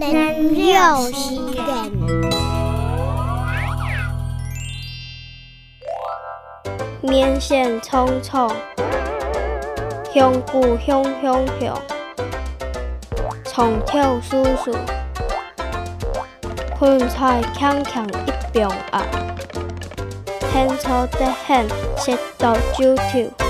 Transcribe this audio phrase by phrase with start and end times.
[0.00, 1.12] 能量时
[1.52, 1.92] 间，
[7.02, 8.50] 年线匆匆，
[10.14, 11.78] 香菇香香香，
[13.44, 14.74] 虫跳叔叔，
[16.78, 19.02] 芹菜强强一柄啊，
[20.50, 23.49] 天初得很，食到酒条。